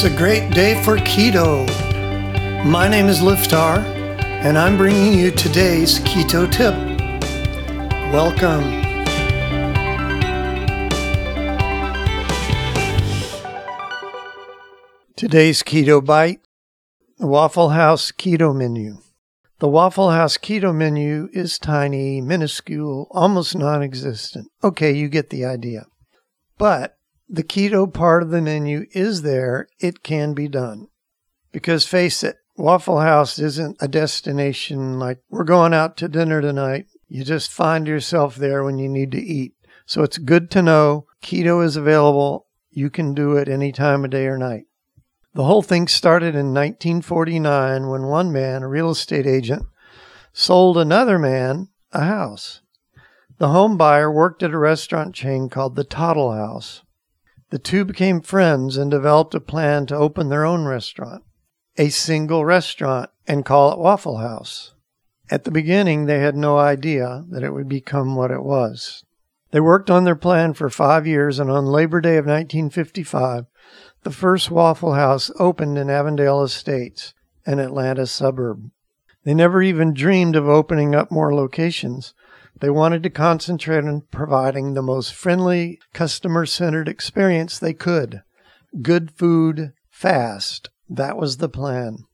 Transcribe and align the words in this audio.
It's 0.00 0.04
a 0.04 0.16
great 0.16 0.52
day 0.52 0.80
for 0.84 0.96
keto. 0.98 1.66
My 2.64 2.86
name 2.86 3.08
is 3.08 3.18
Liftar, 3.18 3.78
and 4.44 4.56
I'm 4.56 4.76
bringing 4.76 5.18
you 5.18 5.32
today's 5.32 5.98
keto 5.98 6.48
tip. 6.48 6.72
Welcome. 8.12 8.62
Today's 15.16 15.64
keto 15.64 16.04
bite 16.04 16.42
the 17.18 17.26
Waffle 17.26 17.70
House 17.70 18.12
keto 18.12 18.54
menu. 18.54 18.98
The 19.58 19.66
Waffle 19.66 20.12
House 20.12 20.38
keto 20.38 20.72
menu 20.72 21.28
is 21.32 21.58
tiny, 21.58 22.20
minuscule, 22.20 23.08
almost 23.10 23.56
non 23.56 23.82
existent. 23.82 24.46
Okay, 24.62 24.92
you 24.92 25.08
get 25.08 25.30
the 25.30 25.44
idea. 25.44 25.86
But 26.56 26.97
the 27.28 27.42
keto 27.42 27.92
part 27.92 28.22
of 28.22 28.30
the 28.30 28.40
menu 28.40 28.86
is 28.92 29.22
there, 29.22 29.68
it 29.78 30.02
can 30.02 30.34
be 30.34 30.48
done. 30.48 30.88
Because 31.52 31.86
face 31.86 32.22
it, 32.22 32.36
Waffle 32.56 33.00
House 33.00 33.38
isn't 33.38 33.76
a 33.80 33.88
destination 33.88 34.98
like 34.98 35.18
we're 35.30 35.44
going 35.44 35.74
out 35.74 35.96
to 35.98 36.08
dinner 36.08 36.40
tonight. 36.40 36.86
You 37.06 37.24
just 37.24 37.52
find 37.52 37.86
yourself 37.86 38.36
there 38.36 38.64
when 38.64 38.78
you 38.78 38.88
need 38.88 39.12
to 39.12 39.20
eat. 39.20 39.54
So 39.86 40.02
it's 40.02 40.18
good 40.18 40.50
to 40.52 40.62
know 40.62 41.06
keto 41.22 41.64
is 41.64 41.76
available. 41.76 42.46
You 42.70 42.90
can 42.90 43.14
do 43.14 43.36
it 43.36 43.48
any 43.48 43.72
time 43.72 44.04
of 44.04 44.10
day 44.10 44.26
or 44.26 44.36
night. 44.36 44.64
The 45.34 45.44
whole 45.44 45.62
thing 45.62 45.86
started 45.86 46.34
in 46.34 46.52
1949 46.52 47.88
when 47.88 48.02
one 48.02 48.32
man, 48.32 48.62
a 48.62 48.68
real 48.68 48.90
estate 48.90 49.26
agent, 49.26 49.66
sold 50.32 50.76
another 50.76 51.18
man 51.18 51.68
a 51.92 52.04
house. 52.04 52.60
The 53.38 53.48
home 53.48 53.76
buyer 53.76 54.10
worked 54.10 54.42
at 54.42 54.50
a 54.50 54.58
restaurant 54.58 55.14
chain 55.14 55.48
called 55.48 55.76
the 55.76 55.84
Toddle 55.84 56.32
House. 56.32 56.82
The 57.50 57.58
two 57.58 57.84
became 57.84 58.20
friends 58.20 58.76
and 58.76 58.90
developed 58.90 59.34
a 59.34 59.40
plan 59.40 59.86
to 59.86 59.96
open 59.96 60.28
their 60.28 60.44
own 60.44 60.66
restaurant, 60.66 61.24
a 61.78 61.88
single 61.88 62.44
restaurant, 62.44 63.10
and 63.26 63.44
call 63.44 63.72
it 63.72 63.78
Waffle 63.78 64.18
House. 64.18 64.74
At 65.30 65.44
the 65.44 65.50
beginning, 65.50 66.06
they 66.06 66.20
had 66.20 66.36
no 66.36 66.58
idea 66.58 67.24
that 67.30 67.42
it 67.42 67.52
would 67.52 67.68
become 67.68 68.16
what 68.16 68.30
it 68.30 68.42
was. 68.42 69.04
They 69.50 69.60
worked 69.60 69.90
on 69.90 70.04
their 70.04 70.16
plan 70.16 70.52
for 70.52 70.68
five 70.68 71.06
years, 71.06 71.38
and 71.38 71.50
on 71.50 71.66
Labor 71.66 72.02
Day 72.02 72.16
of 72.16 72.26
1955, 72.26 73.46
the 74.02 74.10
first 74.10 74.50
Waffle 74.50 74.94
House 74.94 75.30
opened 75.38 75.78
in 75.78 75.88
Avondale 75.88 76.42
Estates, 76.42 77.14
an 77.46 77.58
Atlanta 77.58 78.06
suburb. 78.06 78.70
They 79.24 79.34
never 79.34 79.62
even 79.62 79.94
dreamed 79.94 80.36
of 80.36 80.48
opening 80.48 80.94
up 80.94 81.10
more 81.10 81.34
locations. 81.34 82.14
They 82.60 82.70
wanted 82.70 83.02
to 83.04 83.10
concentrate 83.10 83.84
on 83.84 84.02
providing 84.10 84.74
the 84.74 84.82
most 84.82 85.14
friendly, 85.14 85.78
customer 85.92 86.46
centered 86.46 86.88
experience 86.88 87.58
they 87.58 87.72
could. 87.72 88.22
Good 88.82 89.10
food, 89.12 89.72
fast. 89.90 90.70
That 90.88 91.16
was 91.16 91.36
the 91.36 91.48
plan. 91.48 92.04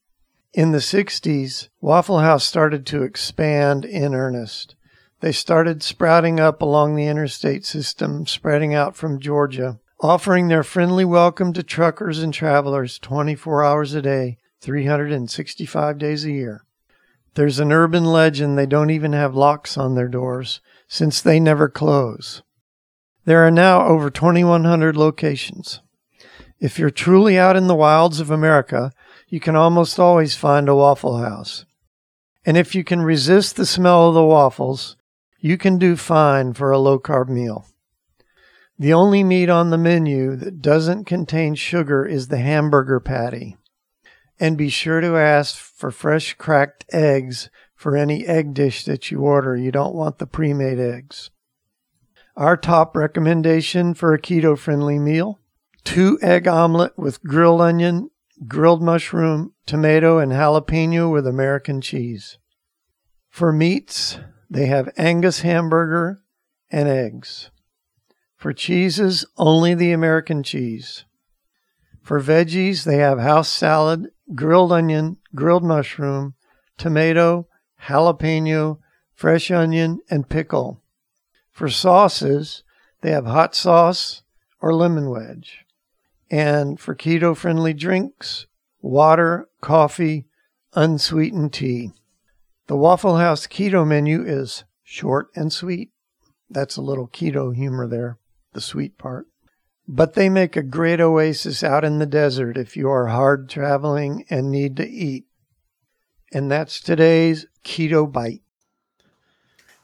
In 0.52 0.72
the 0.72 0.78
60s, 0.78 1.68
Waffle 1.80 2.20
House 2.20 2.44
started 2.44 2.86
to 2.86 3.02
expand 3.02 3.84
in 3.84 4.14
earnest. 4.14 4.76
They 5.20 5.32
started 5.32 5.82
sprouting 5.82 6.38
up 6.38 6.60
along 6.60 6.94
the 6.94 7.06
interstate 7.06 7.64
system, 7.64 8.26
spreading 8.26 8.74
out 8.74 8.94
from 8.94 9.20
Georgia 9.20 9.78
offering 10.04 10.48
their 10.48 10.62
friendly 10.62 11.04
welcome 11.04 11.52
to 11.54 11.62
truckers 11.62 12.18
and 12.18 12.34
travelers 12.34 12.98
24 12.98 13.64
hours 13.64 13.94
a 13.94 14.02
day, 14.02 14.38
365 14.60 15.98
days 15.98 16.24
a 16.24 16.30
year. 16.30 16.63
There's 17.34 17.58
an 17.58 17.72
urban 17.72 18.04
legend 18.04 18.56
they 18.56 18.66
don't 18.66 18.90
even 18.90 19.12
have 19.12 19.34
locks 19.34 19.76
on 19.76 19.94
their 19.94 20.08
doors, 20.08 20.60
since 20.86 21.20
they 21.20 21.40
never 21.40 21.68
close. 21.68 22.42
There 23.24 23.44
are 23.44 23.50
now 23.50 23.86
over 23.86 24.10
2,100 24.10 24.96
locations. 24.96 25.80
If 26.60 26.78
you're 26.78 26.90
truly 26.90 27.38
out 27.38 27.56
in 27.56 27.66
the 27.66 27.74
wilds 27.74 28.20
of 28.20 28.30
America, 28.30 28.92
you 29.28 29.40
can 29.40 29.56
almost 29.56 29.98
always 29.98 30.36
find 30.36 30.68
a 30.68 30.74
Waffle 30.74 31.18
House. 31.18 31.64
And 32.46 32.56
if 32.56 32.74
you 32.74 32.84
can 32.84 33.02
resist 33.02 33.56
the 33.56 33.66
smell 33.66 34.08
of 34.08 34.14
the 34.14 34.24
waffles, 34.24 34.96
you 35.40 35.58
can 35.58 35.78
do 35.78 35.96
fine 35.96 36.52
for 36.52 36.70
a 36.70 36.78
low 36.78 36.98
carb 36.98 37.28
meal. 37.28 37.66
The 38.78 38.92
only 38.92 39.24
meat 39.24 39.48
on 39.48 39.70
the 39.70 39.78
menu 39.78 40.36
that 40.36 40.60
doesn't 40.60 41.04
contain 41.04 41.54
sugar 41.54 42.04
is 42.04 42.28
the 42.28 42.38
hamburger 42.38 43.00
patty. 43.00 43.56
And 44.40 44.58
be 44.58 44.68
sure 44.68 45.00
to 45.00 45.16
ask 45.16 45.56
for 45.56 45.90
fresh 45.90 46.34
cracked 46.34 46.84
eggs 46.92 47.50
for 47.74 47.96
any 47.96 48.26
egg 48.26 48.54
dish 48.54 48.84
that 48.84 49.10
you 49.10 49.20
order. 49.20 49.56
You 49.56 49.70
don't 49.70 49.94
want 49.94 50.18
the 50.18 50.26
pre 50.26 50.52
made 50.52 50.80
eggs. 50.80 51.30
Our 52.36 52.56
top 52.56 52.96
recommendation 52.96 53.94
for 53.94 54.12
a 54.12 54.20
keto 54.20 54.58
friendly 54.58 54.98
meal 54.98 55.38
two 55.84 56.18
egg 56.22 56.48
omelet 56.48 56.98
with 56.98 57.22
grilled 57.22 57.60
onion, 57.60 58.10
grilled 58.48 58.82
mushroom, 58.82 59.52
tomato, 59.66 60.18
and 60.18 60.32
jalapeno 60.32 61.12
with 61.12 61.26
American 61.26 61.80
cheese. 61.80 62.38
For 63.28 63.52
meats, 63.52 64.18
they 64.50 64.66
have 64.66 64.92
Angus 64.96 65.40
hamburger 65.40 66.22
and 66.70 66.88
eggs. 66.88 67.50
For 68.36 68.52
cheeses, 68.52 69.24
only 69.36 69.74
the 69.74 69.92
American 69.92 70.42
cheese. 70.42 71.04
For 72.04 72.20
veggies, 72.20 72.84
they 72.84 72.98
have 72.98 73.18
house 73.18 73.48
salad, 73.48 74.10
grilled 74.34 74.72
onion, 74.72 75.16
grilled 75.34 75.64
mushroom, 75.64 76.34
tomato, 76.76 77.48
jalapeno, 77.84 78.78
fresh 79.14 79.50
onion, 79.50 80.00
and 80.10 80.28
pickle. 80.28 80.82
For 81.50 81.70
sauces, 81.70 82.62
they 83.00 83.10
have 83.10 83.24
hot 83.24 83.54
sauce 83.54 84.22
or 84.60 84.74
lemon 84.74 85.08
wedge. 85.08 85.64
And 86.30 86.78
for 86.78 86.94
keto 86.94 87.34
friendly 87.34 87.72
drinks, 87.72 88.46
water, 88.82 89.48
coffee, 89.62 90.26
unsweetened 90.74 91.54
tea. 91.54 91.92
The 92.66 92.76
Waffle 92.76 93.16
House 93.16 93.46
keto 93.46 93.86
menu 93.86 94.22
is 94.22 94.64
short 94.82 95.28
and 95.34 95.50
sweet. 95.50 95.90
That's 96.50 96.76
a 96.76 96.82
little 96.82 97.08
keto 97.08 97.54
humor 97.54 97.88
there 97.88 98.18
the 98.52 98.60
sweet 98.60 98.96
part. 98.98 99.26
But 99.86 100.14
they 100.14 100.28
make 100.28 100.56
a 100.56 100.62
great 100.62 101.00
oasis 101.00 101.62
out 101.62 101.84
in 101.84 101.98
the 101.98 102.06
desert 102.06 102.56
if 102.56 102.74
you 102.76 102.88
are 102.88 103.08
hard 103.08 103.50
traveling 103.50 104.24
and 104.30 104.50
need 104.50 104.78
to 104.78 104.88
eat. 104.88 105.26
And 106.32 106.50
that's 106.50 106.80
today's 106.80 107.44
Keto 107.64 108.10
Bite. 108.10 108.40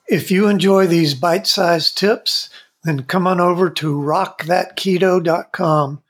If 0.08 0.30
you 0.30 0.48
enjoy 0.48 0.86
these 0.86 1.12
bite 1.14 1.46
sized 1.46 1.98
tips, 1.98 2.48
then 2.82 3.02
come 3.04 3.26
on 3.26 3.40
over 3.40 3.68
to 3.70 3.94
rockthatketo.com 3.94 6.02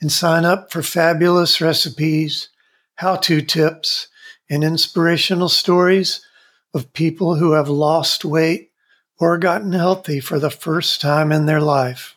and 0.00 0.12
sign 0.12 0.44
up 0.44 0.70
for 0.70 0.82
fabulous 0.82 1.60
recipes, 1.60 2.50
how 2.96 3.16
to 3.16 3.40
tips, 3.40 4.08
and 4.48 4.62
inspirational 4.62 5.48
stories 5.48 6.24
of 6.72 6.92
people 6.92 7.34
who 7.36 7.52
have 7.52 7.68
lost 7.68 8.24
weight 8.24 8.70
or 9.18 9.38
gotten 9.38 9.72
healthy 9.72 10.20
for 10.20 10.38
the 10.38 10.50
first 10.50 11.00
time 11.00 11.32
in 11.32 11.46
their 11.46 11.60
life. 11.60 12.16